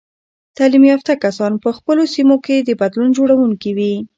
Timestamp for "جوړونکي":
3.17-3.71